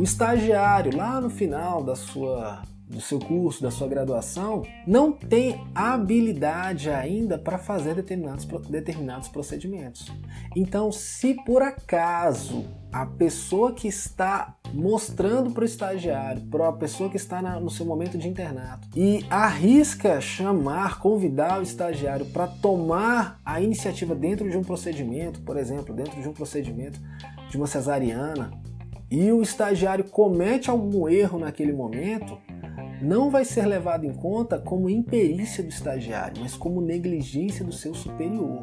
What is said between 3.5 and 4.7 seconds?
da sua graduação,